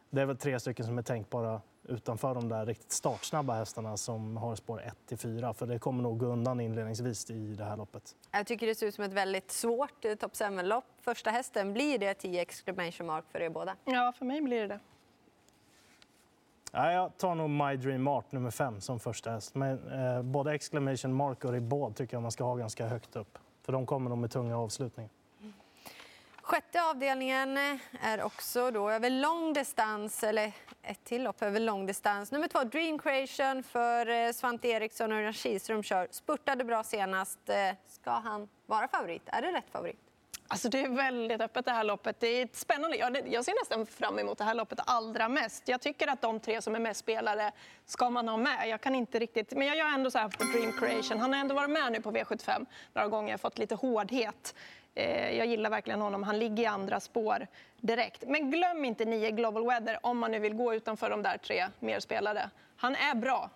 det 0.10 0.22
är 0.22 0.26
väl 0.26 0.38
tre 0.38 0.60
stycken 0.60 0.86
som 0.86 0.98
är 0.98 1.02
tänkbara 1.02 1.62
utanför 1.84 2.36
de 2.36 2.50
där 2.50 2.66
riktigt 2.66 2.92
startsnabba 2.92 3.54
hästarna 3.54 3.98
som 3.98 4.38
har 4.38 4.56
spår 4.56 4.82
1 5.10 5.20
4 5.20 5.54
för 5.54 5.66
det 5.68 5.80
kommer 5.80 6.04
nog 6.04 6.20
gå 6.20 6.26
undan 6.26 6.60
inledningsvis 6.60 7.30
i 7.30 7.56
det 7.56 7.64
här 7.64 7.78
loppet. 7.78 8.16
Jag 8.32 8.48
tycker 8.48 8.68
det 8.68 8.76
ser 8.76 8.88
ut 8.88 8.96
som 8.96 9.04
ett 9.04 9.14
väldigt 9.14 9.52
svårt 9.52 10.06
eh, 10.06 10.16
top 10.16 10.34
7-lopp. 10.34 10.86
Första 11.02 11.30
hästen, 11.30 11.74
blir 11.74 11.98
det 11.98 12.14
10 12.14 12.42
exclamation 12.42 13.08
mark 13.08 13.26
för 13.32 13.42
er 13.42 13.50
båda? 13.50 13.76
Ja, 13.86 14.14
för 14.18 14.26
mig 14.26 14.42
blir 14.42 14.62
det 14.62 14.68
det. 14.68 14.80
Ja, 16.72 16.92
jag 16.92 17.18
tar 17.18 17.36
nog 17.36 17.50
My 17.50 17.76
Dream 17.78 18.08
Art 18.08 18.32
nummer 18.32 18.52
fem 18.52 18.82
som 18.82 19.00
första 19.00 19.32
häst. 19.32 19.56
Men 19.56 19.92
eh, 19.92 20.22
både 20.22 20.54
exclamation 20.54 21.14
mark 21.14 21.46
och 21.46 21.52
Ribaude 21.52 21.96
tycker 21.96 22.16
jag 22.16 22.22
man 22.22 22.32
ska 22.32 22.44
ha 22.44 22.56
ganska 22.56 22.88
högt 22.88 23.16
upp. 23.16 23.38
För 23.62 23.74
de 23.74 23.86
kommer 23.86 24.10
nog 24.10 24.18
med 24.18 24.32
tunga 24.32 24.58
avslutningar. 24.58 25.12
Sjätte 26.52 26.84
avdelningen 26.84 27.58
är 28.02 28.22
också 28.24 28.72
då 28.72 28.90
över 28.90 29.10
lång 29.10 29.54
distans, 29.54 30.24
eller 30.24 30.52
ett 30.84 31.04
till 31.04 31.24
lopp 31.24 31.42
över 31.42 31.60
lång 31.60 31.86
distans. 31.86 32.32
Nummer 32.32 32.48
två, 32.48 32.64
Dream 32.64 33.00
Creation 33.00 33.64
för 33.64 34.10
eh, 34.10 34.32
Svante 34.32 34.68
Eriksson 34.68 35.12
och 35.12 35.18
Örjan 35.18 35.34
Kihlström 35.34 35.84
kör. 35.84 36.08
Spurtade 36.12 36.64
bra 36.64 36.84
senast. 36.84 37.50
Eh, 37.50 37.56
ska 37.88 38.12
han 38.12 38.50
vara 38.66 38.88
favorit? 38.88 39.22
Är 39.26 39.42
det 39.42 39.52
rätt 39.52 39.70
favorit? 39.72 40.00
Alltså 40.48 40.70
det 40.70 40.80
är 40.80 40.90
väldigt 40.90 41.42
öppet 41.42 41.66
det 41.66 41.72
här 41.72 41.84
loppet. 41.84 42.20
Det 42.20 42.28
är 42.28 42.50
spännande. 42.54 42.98
Jag, 42.98 43.46
ser 43.46 43.62
nästan 43.62 43.86
fram 43.86 44.20
emot 44.20 44.38
det 44.38 44.44
här 44.44 44.54
loppet 44.54 44.80
allra 44.86 45.30
mest. 45.30 45.68
Jag 45.68 45.82
tycker 45.82 46.08
att 46.08 46.22
de 46.22 46.40
tre 46.40 46.62
som 46.62 46.76
är 46.76 46.80
mest 46.80 47.00
spelare 47.00 47.52
ska 47.86 48.10
man 48.10 48.28
ha 48.28 48.38
med. 48.38 48.70
Jag 48.70 48.82
kan 48.82 48.96
inte 48.96 49.20
riktigt, 49.20 49.52
men 49.52 49.68
jag 49.68 49.78
gör 49.78 49.88
ändå 49.88 50.12
så 50.12 50.18
här 50.18 50.30
på 50.30 50.44
Dream 50.44 50.72
Creation. 50.72 51.20
Han 51.20 51.34
har 51.34 51.40
ändå 51.40 51.56
varit 51.56 51.70
med 51.70 51.92
nu 51.92 52.02
på 52.02 52.12
V75 52.12 52.66
några 52.94 53.08
gånger, 53.08 53.38
fått 53.38 53.58
lite 53.58 53.76
hårdhet. 53.76 54.56
Eh, 54.96 55.38
jag 55.38 55.48
gillar 55.48 55.70
verkligen 55.70 56.02
honom. 56.02 56.24
Han 56.24 56.40
ligger 56.40 56.64
i 56.64 56.66
andra 56.66 57.00
spår 57.00 57.48
direkt. 57.82 58.24
Men 58.28 58.52
glöm 58.52 58.86
inte 58.86 59.06
nio 59.06 59.32
Global 59.32 59.66
Weather 59.66 60.00
om 60.04 60.18
man 60.18 60.32
nu 60.32 60.40
vill 60.40 60.54
gå 60.54 60.74
utanför 60.74 61.10
de 61.10 61.24
där 61.24 61.38
tre 61.38 61.68
mer 61.80 62.00
spelade. 62.00 62.50
Han 62.76 62.96
är 62.96 63.16
bra. 63.16 63.50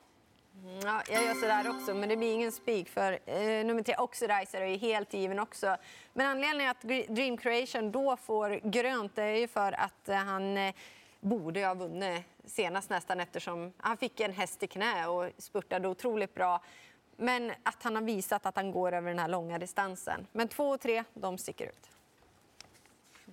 Mm, 0.63 0.79
ja, 0.83 1.01
jag 1.09 1.23
gör 1.23 1.33
så 1.33 1.45
där 1.45 1.69
också, 1.69 1.93
men 1.93 2.09
det 2.09 2.17
blir 2.17 2.33
ingen 2.33 2.51
spik 2.51 2.89
för 2.89 3.19
eh, 3.25 3.65
nummer 3.65 3.83
tre 3.83 3.95
Oxidizer 3.97 4.61
är 4.61 4.65
ju 4.65 4.77
helt 4.77 5.13
given 5.13 5.39
också. 5.39 5.77
Men 6.13 6.27
anledningen 6.27 6.71
att 6.71 6.81
Dream 7.15 7.37
Creation 7.37 7.91
då 7.91 8.17
får 8.17 8.69
grönt 8.69 9.17
är 9.17 9.27
ju 9.27 9.47
för 9.47 9.71
att 9.71 10.09
eh, 10.09 10.15
han 10.15 10.57
eh, 10.57 10.73
borde 11.19 11.65
ha 11.65 11.73
vunnit 11.73 12.23
senast 12.45 12.89
nästan 12.89 13.19
eftersom 13.19 13.73
han 13.77 13.97
fick 13.97 14.19
en 14.19 14.33
häst 14.33 14.63
i 14.63 14.67
knä 14.67 15.07
och 15.07 15.29
spurtade 15.37 15.87
otroligt 15.87 16.33
bra. 16.33 16.61
Men 17.17 17.51
att 17.63 17.83
han 17.83 17.95
har 17.95 18.01
visat 18.01 18.45
att 18.45 18.55
han 18.55 18.71
går 18.71 18.91
över 18.91 19.09
den 19.09 19.19
här 19.19 19.27
långa 19.27 19.59
distansen. 19.59 20.27
Men 20.31 20.47
två 20.47 20.69
och 20.69 20.79
tre, 20.79 21.03
de 21.13 21.37
sticker 21.37 21.65
ut. 21.65 21.89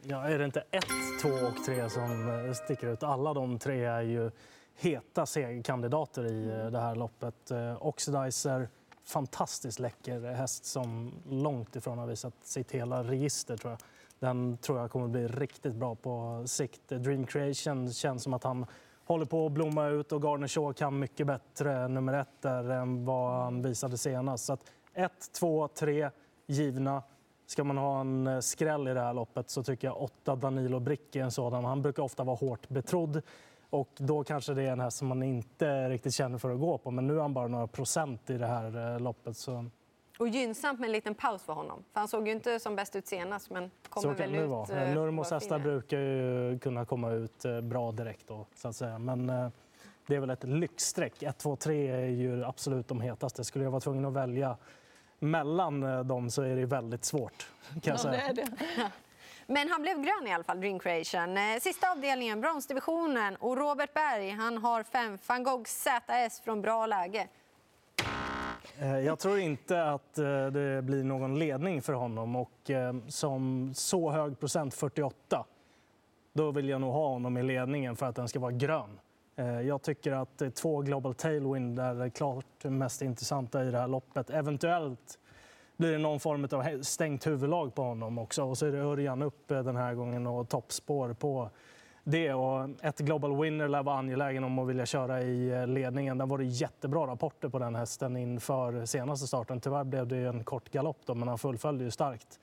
Ja, 0.02 0.28
är 0.28 0.38
det 0.38 0.44
inte 0.44 0.64
ett, 0.70 0.86
två 1.22 1.28
och 1.28 1.64
tre 1.66 1.90
som 1.90 2.28
eh, 2.28 2.52
sticker 2.52 2.86
ut? 2.86 3.02
Alla 3.02 3.34
de 3.34 3.58
tre 3.58 3.84
är 3.84 4.02
ju 4.02 4.30
heta 4.74 5.26
segerkandidater 5.26 6.26
i 6.26 6.48
eh, 6.48 6.66
det 6.66 6.80
här 6.80 6.94
loppet. 6.94 7.50
Eh, 7.50 7.86
Oxidizer, 7.86 8.68
fantastiskt 9.04 9.78
läcker 9.78 10.20
häst 10.20 10.64
som 10.64 11.12
långt 11.30 11.76
ifrån 11.76 11.98
har 11.98 12.06
visat 12.06 12.34
sitt 12.42 12.72
hela 12.72 13.04
register. 13.04 13.56
Tror 13.56 13.70
jag. 13.70 13.80
Den 14.18 14.56
tror 14.56 14.78
jag 14.78 14.90
kommer 14.90 15.08
bli 15.08 15.28
riktigt 15.28 15.74
bra 15.74 15.94
på 15.94 16.44
sikt. 16.46 16.88
Dream 16.88 17.26
Creation 17.26 17.92
känns 17.92 18.22
som 18.22 18.34
att 18.34 18.44
han 18.44 18.66
håller 19.04 19.24
på 19.24 19.46
att 19.46 19.52
blomma 19.52 19.88
ut 19.88 20.12
och 20.12 20.22
Garner 20.22 20.48
Shaw 20.48 20.72
kan 20.72 20.98
mycket 20.98 21.26
bättre 21.26 21.88
nummer 21.88 22.12
ett 22.12 22.42
där 22.42 22.70
än 22.70 23.04
vad 23.04 23.42
han 23.42 23.62
visade 23.62 23.98
senast. 23.98 24.44
Så 24.44 24.52
att 24.52 24.64
ett, 24.94 25.32
två, 25.32 25.68
tre 25.68 26.10
givna. 26.46 27.02
Ska 27.46 27.64
man 27.64 27.78
ha 27.78 28.00
en 28.00 28.26
eh, 28.26 28.40
skräll 28.40 28.88
i 28.88 28.94
det 28.94 29.00
här 29.00 29.14
loppet 29.14 29.50
så 29.50 29.62
tycker 29.62 29.88
jag 29.88 30.02
åtta 30.02 30.36
Danilo 30.36 30.80
Brick 30.80 31.16
är 31.16 31.22
en 31.22 31.30
sådan. 31.30 31.64
Han 31.64 31.82
brukar 31.82 32.02
ofta 32.02 32.24
vara 32.24 32.36
hårt 32.36 32.68
betrodd 32.68 33.22
och 33.70 33.88
då 33.96 34.24
kanske 34.24 34.54
det 34.54 34.62
är 34.62 34.72
en 34.72 34.80
häst 34.80 34.96
som 34.96 35.08
man 35.08 35.22
inte 35.22 35.88
riktigt 35.88 36.14
känner 36.14 36.38
för 36.38 36.50
att 36.50 36.60
gå 36.60 36.78
på. 36.78 36.90
Men 36.90 37.06
nu 37.06 37.16
är 37.16 37.20
han 37.20 37.34
bara 37.34 37.48
några 37.48 37.66
procent 37.66 38.30
i 38.30 38.38
det 38.38 38.46
här 38.46 38.94
eh, 38.94 39.00
loppet. 39.00 39.36
Så... 39.36 39.64
Och 40.22 40.28
gynnsamt 40.28 40.80
med 40.80 40.86
en 40.86 40.92
liten 40.92 41.14
paus 41.14 41.42
för 41.42 41.52
honom. 41.52 41.84
För 41.92 42.00
han 42.00 42.08
såg 42.08 42.28
ju 42.28 42.32
inte 42.32 42.60
som 42.60 42.76
bäst 42.76 42.96
ut 42.96 43.06
senast, 43.06 43.50
men 43.50 43.70
kommer 43.88 44.02
så 44.02 44.22
väl 44.22 44.32
det 44.32 44.38
ut... 44.38 44.50
Vara. 44.50 44.82
Eh, 44.82 44.94
Nurmos 44.94 45.30
hästar 45.30 45.58
brukar 45.58 45.98
ju 45.98 46.58
kunna 46.58 46.84
komma 46.84 47.10
ut 47.10 47.44
eh, 47.44 47.60
bra 47.60 47.92
direkt 47.92 48.26
då, 48.26 48.46
så 48.54 48.68
att 48.68 48.76
säga. 48.76 48.98
Men 48.98 49.26
det 50.06 50.16
är 50.16 50.20
väl 50.20 50.30
ett 50.30 50.44
lyxstreck. 50.44 51.22
1, 51.22 51.38
2, 51.38 51.56
3 51.56 51.88
är 51.88 52.06
ju 52.06 52.44
absolut 52.44 52.88
de 52.88 53.00
hetaste. 53.00 53.44
Skulle 53.44 53.64
jag 53.64 53.70
vara 53.70 53.80
tvungen 53.80 54.04
att 54.04 54.12
välja 54.12 54.56
mellan 55.18 56.06
dem 56.06 56.30
så 56.30 56.42
är 56.42 56.56
det 56.56 56.66
väldigt 56.66 57.04
svårt. 57.04 57.50
Kan 57.68 57.80
jag 57.82 58.00
säga. 58.00 58.26
Ja, 58.26 58.32
det 58.32 58.42
är 58.42 58.46
det. 58.46 58.90
Men 59.46 59.68
han 59.68 59.82
blev 59.82 60.02
grön 60.02 60.26
i 60.26 60.32
alla 60.32 60.44
fall, 60.44 60.60
Dream 60.60 60.78
Creation. 60.78 61.36
Eh, 61.36 61.60
sista 61.60 61.90
avdelningen, 61.90 62.40
bronsdivisionen. 62.40 63.36
Och 63.36 63.56
Robert 63.56 63.94
Berg, 63.94 64.30
han 64.30 64.58
har 64.58 64.82
fem 64.82 65.18
van 65.26 65.42
Gogh 65.42 65.64
ZS 65.64 66.40
från 66.40 66.62
bra 66.62 66.86
läge. 66.86 67.28
Eh, 68.78 68.98
jag 68.98 69.18
tror 69.18 69.38
inte 69.38 69.84
att 69.84 70.18
eh, 70.18 70.46
det 70.46 70.82
blir 70.82 71.04
någon 71.04 71.38
ledning 71.38 71.82
för 71.82 71.92
honom. 71.92 72.36
Och 72.36 72.70
eh, 72.70 72.94
som 73.08 73.72
så 73.74 74.10
hög 74.10 74.40
procent, 74.40 74.74
48, 74.74 75.44
då 76.32 76.50
vill 76.50 76.68
jag 76.68 76.80
nog 76.80 76.92
ha 76.92 77.08
honom 77.08 77.36
i 77.36 77.42
ledningen 77.42 77.96
för 77.96 78.06
att 78.06 78.16
den 78.16 78.28
ska 78.28 78.40
vara 78.40 78.52
grön. 78.52 78.98
Jag 79.66 79.82
tycker 79.82 80.12
att 80.12 80.42
två 80.54 80.80
Global 80.80 81.14
Tailwind 81.14 81.78
är 81.78 81.94
det 81.94 82.10
klart 82.10 82.64
mest 82.64 83.02
intressanta 83.02 83.64
i 83.64 83.70
det 83.70 83.78
här 83.78 83.88
loppet. 83.88 84.30
Eventuellt 84.30 85.18
blir 85.76 85.92
det 85.92 85.98
någon 85.98 86.20
form 86.20 86.48
av 86.52 86.82
stängt 86.82 87.26
huvudlag 87.26 87.74
på 87.74 87.82
honom 87.82 88.18
också. 88.18 88.44
Och 88.44 88.58
så 88.58 88.66
är 88.66 88.72
det 88.72 88.78
Örjan 88.78 89.22
upp 89.22 89.48
den 89.48 89.76
här 89.76 89.94
gången 89.94 90.26
och 90.26 90.48
toppspår 90.48 91.12
på 91.12 91.50
det. 92.04 92.34
Och 92.34 92.68
ett 92.82 92.98
Global 92.98 93.36
Winner 93.42 93.68
lär 93.68 93.82
vara 93.82 93.96
angelägen 93.96 94.44
om 94.44 94.58
att 94.58 94.68
vilja 94.68 94.86
köra 94.86 95.22
i 95.22 95.50
eh, 95.50 95.66
ledningen. 95.66 96.18
Det 96.18 96.24
var 96.24 96.38
det 96.38 96.44
jättebra 96.44 97.06
rapporter 97.06 97.48
på 97.48 97.58
den 97.58 97.74
hästen 97.74 98.16
inför 98.16 98.84
senaste 98.84 99.26
starten. 99.26 99.60
Tyvärr 99.60 99.84
blev 99.84 100.06
det 100.06 100.16
en 100.16 100.44
kort 100.44 100.70
galopp 100.70 100.98
då, 101.06 101.14
men 101.14 101.28
han 101.28 101.38
fullföljde 101.38 101.84
ju 101.84 101.90
starkt 101.90 102.40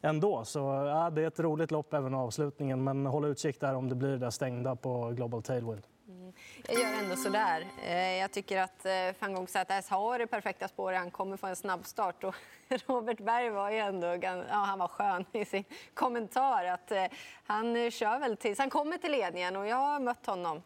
ändå. 0.00 0.44
Så 0.44 0.58
ja, 0.58 1.10
det 1.10 1.22
är 1.22 1.26
ett 1.26 1.40
roligt 1.40 1.70
lopp 1.70 1.94
även 1.94 2.14
avslutningen, 2.14 2.84
men 2.84 3.06
håll 3.06 3.24
utkik 3.24 3.60
där 3.60 3.74
om 3.74 3.88
det 3.88 3.94
blir 3.94 4.08
det 4.08 4.18
där 4.18 4.30
stängda 4.30 4.76
på 4.76 5.10
Global 5.10 5.42
Tailwind. 5.42 5.82
Mm. 6.08 6.32
Jag 6.68 6.80
gör 6.80 6.92
ändå 6.92 7.16
sådär. 7.16 7.66
där. 7.86 8.12
jag 8.14 8.30
tycker 8.30 8.60
att 8.60 8.86
eh, 8.86 8.92
van 9.18 9.34
Gogh 9.34 9.46
ZS 9.46 9.88
har 9.88 10.18
det 10.18 10.26
perfekta 10.26 10.68
spåret. 10.68 10.98
Han 10.98 11.10
kommer 11.10 11.36
få 11.36 11.46
en 11.46 11.56
snabb 11.56 11.86
start. 11.86 12.24
Och 12.24 12.34
Robert 12.86 13.18
Berg 13.18 13.50
var 13.50 13.70
ju 13.70 13.78
ändå 13.78 14.18
ja, 14.22 14.44
han 14.50 14.78
var 14.78 14.88
skön 14.88 15.24
i 15.32 15.44
sin 15.44 15.64
kommentar. 15.94 16.64
att 16.64 16.90
eh, 16.90 17.04
Han 17.46 17.90
kör 17.90 18.18
väl 18.18 18.36
tills 18.36 18.58
han 18.58 18.70
kommer 18.70 18.98
till 18.98 19.12
ledningen 19.12 19.56
och 19.56 19.66
jag 19.66 19.76
har 19.76 20.00
mött 20.00 20.26
honom. 20.26 20.62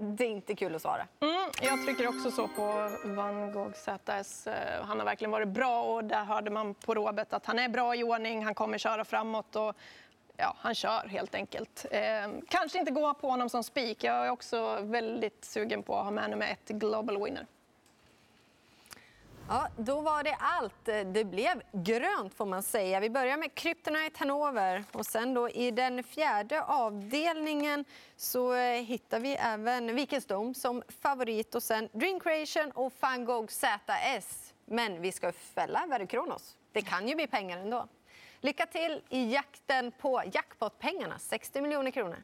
Det 0.00 0.24
är 0.24 0.30
inte 0.30 0.54
kul 0.54 0.74
att 0.74 0.82
svara. 0.82 1.06
Mm, 1.20 1.50
jag 1.62 1.84
trycker 1.84 2.08
också 2.08 2.30
så 2.30 2.48
på 2.48 2.90
Van 3.04 3.52
Gogh 3.52 3.72
ZS. 3.72 4.48
Han 4.82 4.98
har 4.98 5.04
verkligen 5.04 5.30
varit 5.30 5.48
bra 5.48 5.82
och 5.82 6.04
där 6.04 6.24
hörde 6.24 6.50
man 6.50 6.74
på 6.74 6.94
Robert 6.94 7.32
att 7.32 7.46
han 7.46 7.58
är 7.58 7.68
bra 7.68 7.96
i 7.96 8.02
ordning. 8.02 8.44
Han 8.44 8.54
kommer 8.54 8.78
köra 8.78 9.04
framåt 9.04 9.56
och 9.56 9.76
ja, 10.38 10.56
han 10.58 10.74
kör 10.74 11.08
helt 11.08 11.34
enkelt. 11.34 11.86
Eh, 11.90 12.00
kanske 12.48 12.78
inte 12.78 12.90
gå 12.90 13.14
på 13.14 13.30
honom 13.30 13.50
som 13.50 13.64
spik. 13.64 14.04
Jag 14.04 14.26
är 14.26 14.30
också 14.30 14.80
väldigt 14.80 15.44
sugen 15.44 15.82
på 15.82 15.96
att 15.96 16.04
ha 16.04 16.10
med 16.10 16.30
nummer 16.30 16.46
ett, 16.46 16.68
Global 16.68 17.24
Winner. 17.24 17.46
Ja, 19.48 19.68
då 19.76 20.00
var 20.00 20.22
det 20.22 20.36
allt. 20.40 20.84
Det 20.84 21.24
blev 21.24 21.62
grönt 21.72 22.34
får 22.34 22.46
man 22.46 22.62
säga. 22.62 23.00
Vi 23.00 23.10
börjar 23.10 23.36
med 23.36 23.54
Kryptonite 23.54 24.18
Hanover 24.18 24.84
och 24.92 25.06
sen 25.06 25.34
då 25.34 25.50
i 25.50 25.70
den 25.70 26.02
fjärde 26.02 26.62
avdelningen 26.62 27.84
så 28.16 28.54
eh, 28.54 28.82
hittar 28.82 29.20
vi 29.20 29.34
även 29.34 29.94
Vikensdom 29.94 30.54
som 30.54 30.82
favorit 31.02 31.54
och 31.54 31.62
sen 31.62 31.88
Dream 31.92 32.20
Creation 32.20 32.70
och 32.70 32.92
Van 33.00 33.24
Gogh 33.24 33.48
ZS. 33.48 34.54
Men 34.64 35.02
vi 35.02 35.12
ska 35.12 35.32
fälla 35.32 35.86
Verre 35.88 36.06
Kronos. 36.06 36.56
Det 36.72 36.82
kan 36.82 37.08
ju 37.08 37.14
bli 37.14 37.26
pengar 37.26 37.58
ändå. 37.58 37.88
Lycka 38.40 38.66
till 38.66 39.02
i 39.08 39.32
jakten 39.32 39.92
på 39.92 40.22
jackpotpengarna, 40.32 41.18
60 41.18 41.60
miljoner 41.60 41.90
kronor. 41.90 42.22